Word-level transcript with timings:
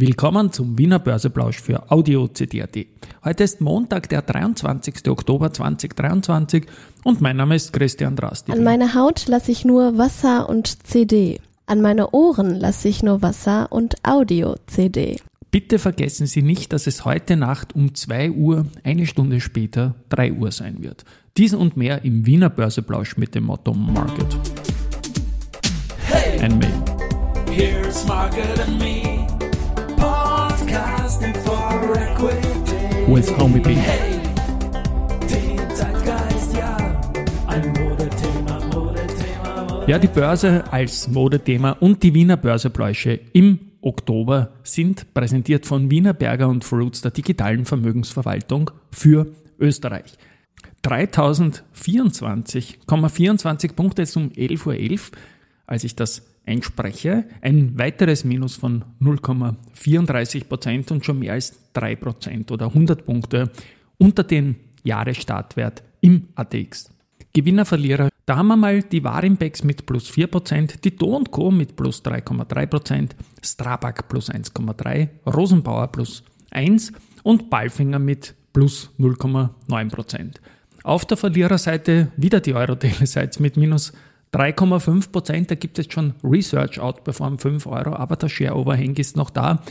Willkommen 0.00 0.50
zum 0.50 0.78
Wiener 0.78 0.98
Börseplausch 0.98 1.60
für 1.60 1.92
Audio 1.92 2.26
CD.at. 2.26 2.86
Heute 3.22 3.44
ist 3.44 3.60
Montag, 3.60 4.08
der 4.08 4.22
23. 4.22 5.06
Oktober 5.10 5.52
2023 5.52 6.64
und 7.04 7.20
mein 7.20 7.36
Name 7.36 7.54
ist 7.54 7.74
Christian 7.74 8.16
Drasti. 8.16 8.50
An 8.50 8.64
meine 8.64 8.94
Haut 8.94 9.26
lasse 9.26 9.52
ich 9.52 9.66
nur 9.66 9.98
Wasser 9.98 10.48
und 10.48 10.86
CD. 10.86 11.38
An 11.66 11.82
meine 11.82 12.12
Ohren 12.12 12.54
lasse 12.58 12.88
ich 12.88 13.02
nur 13.02 13.20
Wasser 13.20 13.70
und 13.70 13.96
Audio-CD. 14.02 15.18
Bitte 15.50 15.78
vergessen 15.78 16.26
Sie 16.26 16.40
nicht, 16.40 16.72
dass 16.72 16.86
es 16.86 17.04
heute 17.04 17.36
Nacht 17.36 17.74
um 17.74 17.94
2 17.94 18.30
Uhr, 18.30 18.64
eine 18.82 19.04
Stunde 19.04 19.42
später 19.42 19.96
3 20.08 20.32
Uhr 20.32 20.50
sein 20.50 20.82
wird. 20.82 21.04
Diesen 21.36 21.58
und 21.58 21.76
mehr 21.76 22.06
im 22.06 22.24
Wiener 22.24 22.48
Börseplausch 22.48 23.18
mit 23.18 23.34
dem 23.34 23.44
Motto 23.44 23.74
Market. 23.74 24.34
Hey, 26.06 26.40
Ein 26.40 26.56
Mail. 26.56 26.72
here's 27.50 28.06
Margaret 28.06 28.58
and 28.66 28.78
me. 28.78 29.19
With 33.12 33.36
Homie 33.38 33.58
B. 33.58 33.74
Hey, 33.74 34.20
ja, 36.54 36.76
Modethema, 37.58 37.80
Modethema, 37.80 38.60
Modethema. 38.72 39.84
Ja, 39.88 39.98
die 39.98 40.06
Börse 40.06 40.62
als 40.70 41.08
Modethema 41.08 41.72
und 41.72 42.04
die 42.04 42.14
Wiener 42.14 42.36
Börsepläusche 42.36 43.18
im 43.32 43.58
Oktober 43.80 44.52
sind 44.62 45.12
präsentiert 45.12 45.66
von 45.66 45.90
Wiener 45.90 46.14
Berger 46.14 46.46
und 46.46 46.62
Fruits 46.62 47.00
der 47.00 47.10
digitalen 47.10 47.64
Vermögensverwaltung 47.64 48.70
für 48.92 49.26
Österreich. 49.58 50.16
3024,24 50.84 53.74
Punkte 53.74 54.02
ist 54.02 54.16
um 54.16 54.28
11.11 54.28 54.92
Uhr, 54.92 55.00
als 55.66 55.82
ich 55.82 55.96
das 55.96 56.29
einspreche. 56.50 57.24
Ein 57.40 57.78
weiteres 57.78 58.24
Minus 58.24 58.56
von 58.56 58.84
0,34 59.00 60.44
Prozent 60.44 60.90
und 60.90 61.04
schon 61.04 61.20
mehr 61.20 61.34
als 61.34 61.58
3 61.72 61.96
Prozent 61.96 62.50
oder 62.50 62.66
100 62.66 63.06
Punkte 63.06 63.50
unter 63.98 64.24
den 64.24 64.56
Jahresstartwert 64.82 65.82
im 66.00 66.28
ATX. 66.34 66.90
Gewinner, 67.32 67.64
Verlierer, 67.64 68.08
da 68.26 68.36
haben 68.36 68.48
wir 68.48 68.56
mal 68.56 68.82
die 68.82 69.04
Warimbex 69.04 69.62
mit 69.62 69.86
plus 69.86 70.10
4%, 70.10 70.80
die 70.80 70.96
Do 70.96 71.22
Co. 71.30 71.50
mit 71.50 71.76
plus 71.76 72.02
3,3%, 72.04 73.10
Strabag 73.40 74.08
plus 74.08 74.30
1,3%, 74.30 75.08
Rosenbauer 75.26 75.88
plus 75.88 76.24
1% 76.50 76.92
und 77.22 77.50
Balfinger 77.50 78.00
mit 78.00 78.34
plus 78.52 78.90
0,9%. 78.98 80.36
Auf 80.82 81.04
der 81.04 81.16
Verliererseite 81.16 82.10
wieder 82.16 82.40
die 82.40 82.54
Euro-Telesites 82.54 83.38
mit 83.38 83.56
minus 83.56 83.92
3,5%. 84.32 85.46
Da 85.48 85.54
gibt 85.54 85.78
es 85.78 85.92
schon 85.92 86.14
Research 86.22 86.78
Outperform 86.78 87.38
5 87.38 87.66
Euro, 87.66 87.94
aber 87.94 88.16
der 88.16 88.28
Share 88.28 88.56
Overhang 88.56 88.96
ist 88.96 89.16
noch 89.16 89.30
da. 89.30 89.62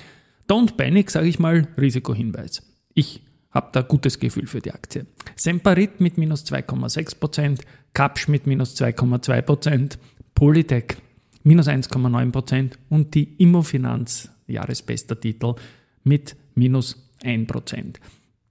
Don't 0.47 0.75
panic, 0.75 1.11
sage 1.11 1.27
ich 1.27 1.39
mal, 1.39 1.67
Risikohinweis. 1.77 2.63
Ich 2.93 3.21
habe 3.51 3.69
da 3.71 3.81
gutes 3.81 4.19
Gefühl 4.19 4.47
für 4.47 4.61
die 4.61 4.71
Aktie. 4.71 5.05
Semperit 5.35 6.01
mit 6.01 6.17
minus 6.17 6.45
2,6%, 6.45 7.61
Kapsch 7.93 8.27
mit 8.27 8.47
minus 8.47 8.79
2,2%, 8.79 9.97
Polytech 10.35 10.97
minus 11.43 11.67
1,9% 11.67 12.73
und 12.89 13.15
die 13.15 13.35
Immofinanz, 13.37 14.29
Jahresbester 14.47 15.19
Titel, 15.19 15.55
mit 16.03 16.35
minus 16.55 17.09
1%. 17.23 17.95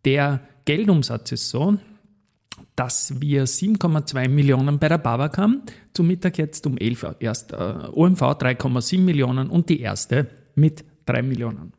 Der 0.05 0.41
Geldumsatz 0.65 1.33
ist 1.33 1.49
so, 1.51 1.79
dass 2.77 3.21
wir 3.21 3.47
7,2 3.47 4.29
Millionen 4.29 4.79
bei 4.79 4.89
der 4.89 4.99
Babak 4.99 5.39
haben, 5.39 5.63
zum 5.93 6.07
Mittag 6.07 6.39
jetzt 6.39 6.67
um 6.67 6.77
11 6.77 7.03
Uhr. 7.03 7.17
Erst 7.21 7.53
äh, 7.53 7.57
OMV 7.57 8.23
3,7 8.23 9.01
Millionen 9.01 9.51
und 9.51 9.69
die 9.69 9.81
erste 9.81 10.29
mit 10.55 10.85
3 11.07 11.23
Millionen. 11.23 11.73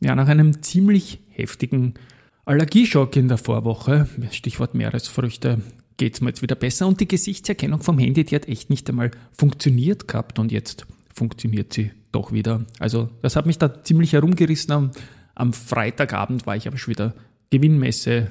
Ja, 0.00 0.14
nach 0.14 0.28
einem 0.28 0.62
ziemlich 0.62 1.20
heftigen 1.28 1.94
Allergieschock 2.44 3.14
in 3.16 3.28
der 3.28 3.38
Vorwoche, 3.38 4.08
Stichwort 4.32 4.74
Meeresfrüchte, 4.74 5.60
geht 5.96 6.14
es 6.14 6.20
mir 6.20 6.30
jetzt 6.30 6.42
wieder 6.42 6.56
besser. 6.56 6.88
Und 6.88 7.00
die 7.00 7.06
Gesichtserkennung 7.06 7.80
vom 7.80 7.98
Handy, 7.98 8.24
die 8.24 8.34
hat 8.34 8.48
echt 8.48 8.70
nicht 8.70 8.88
einmal 8.88 9.12
funktioniert 9.36 10.08
gehabt 10.08 10.38
und 10.38 10.50
jetzt 10.50 10.86
funktioniert 11.14 11.72
sie 11.72 11.92
doch 12.10 12.32
wieder. 12.32 12.64
Also 12.78 13.08
das 13.22 13.36
hat 13.36 13.46
mich 13.46 13.58
da 13.58 13.82
ziemlich 13.84 14.12
herumgerissen. 14.12 14.90
Am 15.34 15.52
Freitagabend 15.52 16.46
war 16.46 16.56
ich 16.56 16.66
aber 16.66 16.78
schon 16.78 16.94
wieder 16.94 17.14
Gewinnmesse 17.50 18.30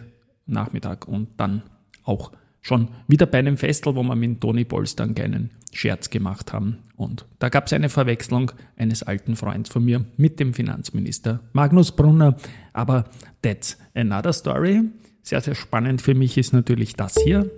Nachmittag 0.51 1.07
und 1.07 1.29
dann 1.37 1.63
auch 2.03 2.31
schon 2.61 2.89
wieder 3.07 3.25
bei 3.25 3.39
einem 3.39 3.57
Festel, 3.57 3.95
wo 3.95 4.03
wir 4.03 4.15
mit 4.15 4.39
Toni 4.39 4.65
Polster 4.65 5.03
einen 5.03 5.15
kleinen 5.15 5.49
Scherz 5.73 6.09
gemacht 6.09 6.53
haben. 6.53 6.77
Und 6.95 7.25
da 7.39 7.49
gab 7.49 7.65
es 7.65 7.73
eine 7.73 7.89
Verwechslung 7.89 8.51
eines 8.77 9.03
alten 9.03 9.35
Freunds 9.35 9.69
von 9.69 9.83
mir 9.83 10.05
mit 10.17 10.39
dem 10.39 10.53
Finanzminister 10.53 11.39
Magnus 11.53 11.91
Brunner. 11.91 12.35
Aber 12.73 13.05
that's 13.41 13.77
another 13.95 14.33
story. 14.33 14.81
Sehr, 15.23 15.41
sehr 15.41 15.55
spannend 15.55 16.01
für 16.01 16.13
mich 16.13 16.37
ist 16.37 16.53
natürlich 16.53 16.95
das 16.95 17.15
hier. 17.23 17.49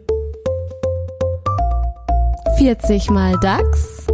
40 2.57 3.09
mal 3.09 3.37
DAX, 3.39 4.07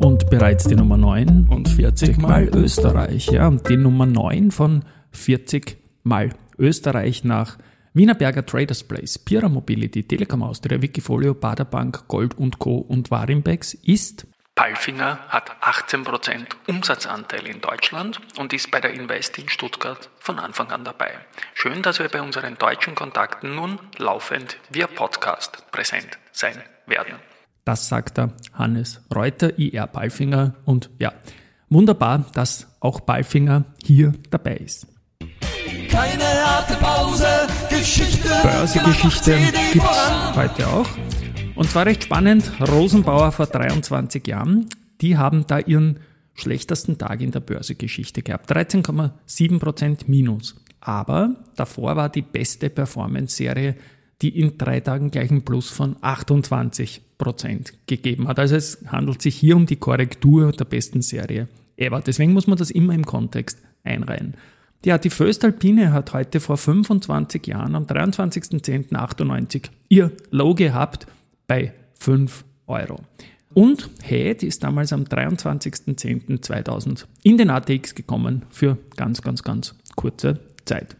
Und 0.00 0.28
bereits 0.30 0.64
die 0.64 0.74
Nummer 0.74 0.96
9 0.96 1.48
und 1.48 1.68
40 1.68 2.18
mal 2.18 2.48
Österreich. 2.48 3.26
Ja, 3.28 3.48
und 3.48 3.68
die 3.68 3.76
Nummer 3.76 4.04
9 4.04 4.50
von 4.50 4.84
40 5.12 5.78
mal 6.02 6.30
Österreich 6.58 7.24
nach 7.24 7.58
Wienerberger 7.94 8.46
Traders 8.46 8.82
Place, 8.82 9.18
Pira 9.18 9.50
Mobility, 9.50 10.02
Telekom 10.02 10.42
Austria, 10.42 10.80
Wikifolio, 10.80 11.34
Baderbank, 11.34 12.08
Gold 12.08 12.38
und 12.38 12.58
Co. 12.58 12.76
und 12.78 13.10
Warimbex 13.10 13.74
ist 13.74 14.26
Palfinger 14.54 15.18
hat 15.28 15.50
18% 15.62 16.46
Umsatzanteil 16.68 17.46
in 17.46 17.60
Deutschland 17.60 18.20
und 18.38 18.52
ist 18.52 18.70
bei 18.70 18.80
der 18.80 18.92
Invest 18.92 19.38
in 19.38 19.48
Stuttgart 19.48 20.10
von 20.18 20.38
Anfang 20.38 20.70
an 20.70 20.84
dabei. 20.84 21.12
Schön, 21.54 21.82
dass 21.82 21.98
wir 21.98 22.08
bei 22.08 22.22
unseren 22.22 22.56
deutschen 22.56 22.94
Kontakten 22.94 23.54
nun 23.54 23.78
laufend 23.98 24.58
via 24.70 24.86
Podcast 24.86 25.70
präsent 25.70 26.18
sein 26.32 26.62
werden. 26.86 27.14
Das 27.64 27.88
sagt 27.88 28.18
der 28.18 28.32
Hannes 28.52 29.02
Reuter, 29.14 29.58
IR 29.58 29.86
Palfinger. 29.86 30.54
Und 30.64 30.90
ja, 30.98 31.12
wunderbar, 31.70 32.26
dass 32.34 32.68
auch 32.80 33.04
Palfinger 33.04 33.64
hier 33.82 34.12
dabei 34.30 34.56
ist. 34.56 34.86
Keine 35.90 36.32
Geschichte. 36.72 36.81
Börsegeschichte 37.72 39.38
gibt 39.72 39.84
es 39.84 40.36
heute 40.36 40.68
auch. 40.68 40.86
Und 41.54 41.70
zwar 41.70 41.86
recht 41.86 42.04
spannend, 42.04 42.52
Rosenbauer 42.60 43.32
vor 43.32 43.46
23 43.46 44.26
Jahren, 44.26 44.66
die 45.00 45.16
haben 45.16 45.46
da 45.46 45.58
ihren 45.58 46.00
schlechtesten 46.34 46.98
Tag 46.98 47.22
in 47.22 47.30
der 47.30 47.40
Börsegeschichte 47.40 48.20
gehabt. 48.20 48.52
13,7% 48.52 50.00
Minus. 50.06 50.60
Aber 50.80 51.36
davor 51.56 51.96
war 51.96 52.10
die 52.10 52.20
beste 52.20 52.68
Performance-Serie, 52.68 53.76
die 54.20 54.38
in 54.38 54.58
drei 54.58 54.80
Tagen 54.80 55.10
gleich 55.10 55.30
einen 55.30 55.42
Plus 55.42 55.70
von 55.70 55.96
28% 55.96 57.00
gegeben 57.86 58.28
hat. 58.28 58.38
Also 58.38 58.54
es 58.56 58.84
handelt 58.86 59.22
sich 59.22 59.34
hier 59.36 59.56
um 59.56 59.64
die 59.64 59.76
Korrektur 59.76 60.52
der 60.52 60.66
besten 60.66 61.00
Serie 61.00 61.48
ever. 61.78 62.02
Deswegen 62.02 62.34
muss 62.34 62.46
man 62.46 62.58
das 62.58 62.70
immer 62.70 62.92
im 62.92 63.06
Kontext 63.06 63.62
einreihen. 63.82 64.34
Ja, 64.84 64.98
die 64.98 65.10
Föstalpine 65.10 65.92
hat 65.92 66.12
heute 66.12 66.40
vor 66.40 66.56
25 66.56 67.46
Jahren, 67.46 67.76
am 67.76 67.84
23.10.98, 67.84 69.66
ihr 69.88 70.10
Low 70.32 70.54
gehabt 70.54 71.06
bei 71.46 71.72
5 72.00 72.44
Euro. 72.66 72.98
Und 73.54 73.90
Head 74.02 74.42
ist 74.42 74.64
damals 74.64 74.92
am 74.92 75.04
23.10.2000 75.04 77.04
in 77.22 77.38
den 77.38 77.50
ATX 77.50 77.94
gekommen 77.94 78.42
für 78.50 78.76
ganz, 78.96 79.22
ganz, 79.22 79.44
ganz 79.44 79.76
kurze 79.94 80.40
Zeit. 80.64 80.96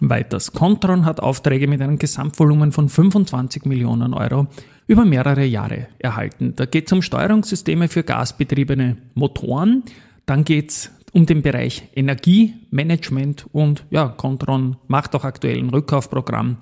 Weiters. 0.00 0.52
Contron 0.52 1.06
hat 1.06 1.20
Aufträge 1.20 1.68
mit 1.68 1.80
einem 1.80 1.96
Gesamtvolumen 1.96 2.72
von 2.72 2.88
25 2.88 3.64
Millionen 3.64 4.14
Euro 4.14 4.48
über 4.88 5.04
mehrere 5.04 5.44
Jahre 5.44 5.86
erhalten. 5.98 6.54
Da 6.56 6.64
geht 6.66 6.88
es 6.88 6.92
um 6.92 7.02
Steuerungssysteme 7.02 7.86
für 7.88 8.02
gasbetriebene 8.02 8.96
Motoren. 9.14 9.84
Dann 10.26 10.42
geht 10.44 10.70
es 10.70 10.90
um 11.12 11.26
den 11.26 11.42
Bereich 11.42 11.88
Energiemanagement 11.94 13.46
und 13.52 13.84
ja, 13.90 14.08
Contron 14.08 14.76
macht 14.88 15.14
auch 15.14 15.24
aktuell 15.24 15.58
ein 15.58 15.68
Rückkaufprogramm. 15.68 16.56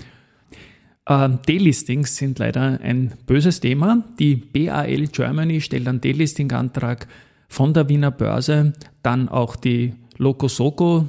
Äh, 1.06 1.28
Delistings 1.48 2.16
sind 2.16 2.38
leider 2.38 2.80
ein 2.80 3.14
böses 3.26 3.60
Thema. 3.60 4.04
Die 4.18 4.36
BAL 4.36 5.06
Germany 5.08 5.60
stellt 5.60 5.88
einen 5.88 6.00
Delisting-Antrag 6.00 7.06
von 7.48 7.72
der 7.72 7.88
Wiener 7.88 8.10
Börse. 8.10 8.72
Dann 9.02 9.28
auch 9.28 9.56
die 9.56 9.94
Locosoco 10.18 11.08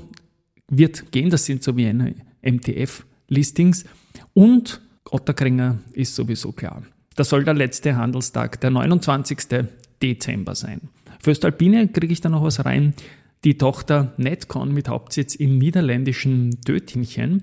wird 0.69 1.11
gehen, 1.11 1.29
das 1.29 1.45
sind 1.45 1.63
so 1.63 1.75
wie 1.75 1.87
eine 1.87 2.15
MTF-Listings. 2.41 3.85
Und 4.33 4.81
Otterkringer 5.09 5.79
ist 5.93 6.15
sowieso 6.15 6.51
klar. 6.51 6.83
Das 7.15 7.29
soll 7.29 7.43
der 7.43 7.53
letzte 7.53 7.95
Handelstag, 7.97 8.61
der 8.61 8.69
29. 8.69 9.67
Dezember 10.01 10.55
sein. 10.55 10.81
Für 11.19 11.31
Östalpine 11.31 11.89
kriege 11.89 12.13
ich 12.13 12.21
da 12.21 12.29
noch 12.29 12.43
was 12.43 12.63
rein. 12.65 12.93
Die 13.43 13.57
Tochter 13.57 14.13
Netcon 14.17 14.71
mit 14.71 14.87
Hauptsitz 14.87 15.33
im 15.33 15.57
niederländischen 15.57 16.61
Dötinchen 16.61 17.41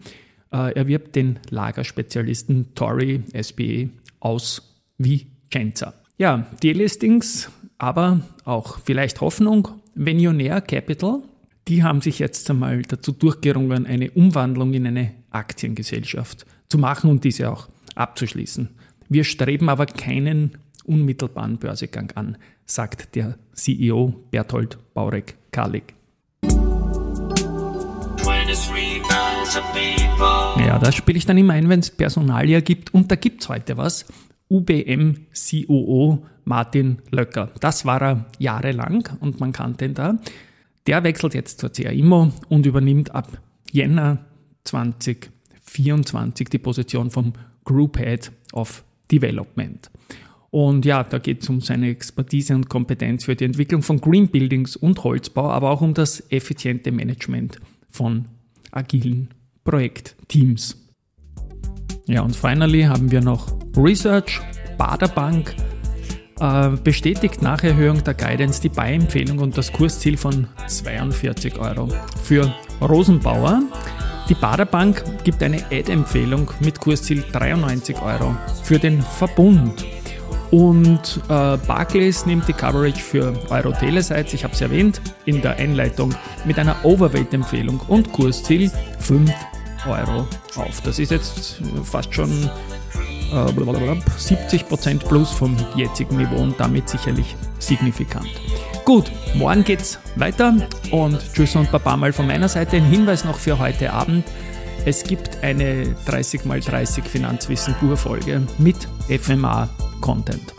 äh, 0.52 0.72
erwirbt 0.74 1.16
den 1.16 1.40
Lagerspezialisten 1.50 2.74
Tory 2.76 3.22
SBE 3.36 3.90
aus 4.20 4.76
Vicenza. 4.98 5.94
Ja, 6.16 6.46
die 6.62 6.72
Listings, 6.72 7.50
aber 7.78 8.20
auch 8.44 8.78
vielleicht 8.84 9.20
Hoffnung. 9.20 9.68
Venionaire 9.96 10.60
Capital, 10.60 11.22
die 11.66 11.82
haben 11.82 12.00
sich 12.00 12.20
jetzt 12.20 12.48
einmal 12.48 12.82
dazu 12.82 13.10
durchgerungen, 13.10 13.84
eine 13.84 14.12
Umwandlung 14.12 14.74
in 14.74 14.86
eine 14.86 15.14
Aktiengesellschaft 15.30 16.46
zu 16.68 16.78
machen 16.78 17.10
und 17.10 17.24
diese 17.24 17.50
auch 17.50 17.68
abzuschließen. 17.96 18.68
Wir 19.08 19.24
streben 19.24 19.68
aber 19.68 19.86
keinen 19.86 20.58
unmittelbaren 20.88 21.58
Börsegang 21.58 22.11
an, 22.12 22.37
sagt 22.67 23.14
der 23.14 23.38
CEO 23.52 24.14
Berthold 24.31 24.79
Baurek-Karlik. 24.94 25.94
Ja, 30.58 30.79
das 30.79 30.94
spiele 30.94 31.19
ich 31.19 31.26
dann 31.26 31.38
immer 31.38 31.52
ein, 31.55 31.69
wenn 31.69 31.81
es 31.81 31.90
Personalia 31.90 32.61
gibt. 32.61 32.93
Und 32.93 33.11
da 33.11 33.17
gibt 33.17 33.43
es 33.43 33.49
heute 33.49 33.76
was. 33.76 34.06
UBM 34.50 35.26
COO 35.32 36.25
Martin 36.44 36.99
Löcker. 37.11 37.50
Das 37.61 37.85
war 37.85 38.02
er 38.02 38.25
jahrelang 38.38 39.08
und 39.20 39.40
man 39.40 39.52
kannte 39.52 39.85
ihn 39.85 39.94
da. 39.94 40.19
Der 40.87 41.05
wechselt 41.05 41.35
jetzt 41.35 41.61
zur 41.61 41.70
CA 41.70 41.90
Immo 41.90 42.32
und 42.49 42.64
übernimmt 42.64 43.14
ab 43.14 43.29
Jänner 43.70 44.25
2024 44.64 46.49
die 46.49 46.58
Position 46.58 47.11
vom 47.11 47.35
Group 47.64 47.99
Head 47.99 48.32
of 48.52 48.82
Development. 49.12 49.90
Und 50.50 50.86
ja, 50.86 51.04
da 51.04 51.18
geht 51.18 51.42
es 51.42 51.48
um 51.48 51.60
seine 51.60 51.90
Expertise 51.90 52.54
und 52.54 52.68
Kompetenz 52.68 53.24
für 53.24 53.36
die 53.36 53.44
Entwicklung 53.44 53.82
von 53.82 54.00
Green 54.00 54.28
Buildings 54.28 54.76
und 54.76 55.04
Holzbau, 55.04 55.50
aber 55.50 55.70
auch 55.70 55.82
um 55.82 55.92
das 55.92 56.24
effiziente 56.30 56.90
Management 56.90 57.58
von 57.90 58.24
agilen 58.70 59.28
Projektteams. 59.64 60.76
Ja, 62.06 62.22
und 62.22 62.34
finally 62.34 62.84
haben 62.84 63.10
wir 63.10 63.20
noch 63.20 63.54
Research, 63.76 64.40
Baderbank, 64.78 65.54
äh, 66.40 66.70
bestätigt 66.82 67.42
nach 67.42 67.62
Erhöhung 67.62 68.02
der 68.02 68.14
Guidance 68.14 68.62
die 68.62 68.70
Buy-Empfehlung 68.70 69.40
und 69.40 69.58
das 69.58 69.70
Kursziel 69.72 70.16
von 70.16 70.46
42 70.66 71.58
Euro. 71.58 71.88
Für 72.22 72.54
Rosenbauer, 72.80 73.62
die 74.28 74.34
Baderbank 74.34 75.04
gibt 75.24 75.42
eine 75.42 75.64
Ad-Empfehlung 75.70 76.50
mit 76.60 76.80
Kursziel 76.80 77.24
93 77.32 78.00
Euro. 78.00 78.36
Für 78.62 78.78
den 78.78 79.02
Verbund 79.02 79.84
und 80.50 81.20
äh, 81.28 81.56
Barclays 81.56 82.26
nimmt 82.26 82.48
die 82.48 82.52
Coverage 82.52 83.00
für 83.00 83.34
Euro 83.50 83.72
Telesites, 83.72 84.32
ich 84.32 84.44
habe 84.44 84.54
es 84.54 84.60
erwähnt, 84.60 85.00
in 85.26 85.42
der 85.42 85.56
Einleitung 85.56 86.14
mit 86.44 86.58
einer 86.58 86.76
Overweight-Empfehlung 86.84 87.80
und 87.88 88.12
Kursziel 88.12 88.70
5 89.00 89.30
Euro 89.86 90.26
auf. 90.56 90.80
Das 90.82 90.98
ist 90.98 91.10
jetzt 91.10 91.60
fast 91.84 92.14
schon 92.14 92.30
äh, 93.30 93.34
70% 93.34 95.06
plus 95.06 95.30
vom 95.30 95.56
jetzigen 95.76 96.16
Niveau 96.16 96.36
und 96.36 96.58
damit 96.58 96.88
sicherlich 96.88 97.36
signifikant. 97.58 98.28
Gut, 98.84 99.12
morgen 99.34 99.64
geht's 99.64 99.98
weiter 100.16 100.54
und 100.90 101.20
Tschüss 101.34 101.54
und 101.56 101.70
Baba 101.70 101.96
mal 101.96 102.12
von 102.12 102.26
meiner 102.26 102.48
Seite. 102.48 102.76
Ein 102.76 102.84
Hinweis 102.84 103.24
noch 103.24 103.38
für 103.38 103.58
heute 103.58 103.92
Abend. 103.92 104.24
Es 104.86 105.04
gibt 105.04 105.42
eine 105.42 105.94
30x30 106.06 107.02
Finanzwissen 107.02 107.74
Pur-Folge 107.74 108.46
mit 108.58 108.88
FMA-Content. 109.98 110.54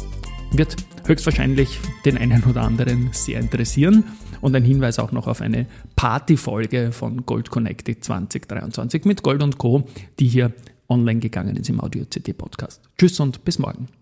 Wird 0.51 0.75
höchstwahrscheinlich 1.05 1.79
den 2.05 2.17
einen 2.17 2.43
oder 2.43 2.61
anderen 2.61 3.09
sehr 3.11 3.39
interessieren. 3.39 4.03
Und 4.41 4.55
ein 4.55 4.63
Hinweis 4.63 4.99
auch 4.99 5.11
noch 5.11 5.27
auf 5.27 5.41
eine 5.41 5.65
Partyfolge 5.95 6.91
von 6.91 7.25
Gold 7.25 7.49
Connected 7.49 8.03
2023 8.03 9.03
mit 9.05 9.21
Gold 9.21 9.43
und 9.43 9.57
Co., 9.57 9.83
die 10.19 10.27
hier 10.27 10.53
online 10.87 11.19
gegangen 11.19 11.57
ist 11.57 11.69
im 11.69 11.81
Audio-CD 11.81 12.33
Podcast. 12.33 12.81
Tschüss 12.97 13.19
und 13.19 13.43
bis 13.43 13.59
morgen. 13.59 13.98